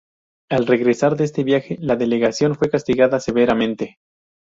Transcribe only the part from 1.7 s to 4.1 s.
la delegación fue castigada severamente.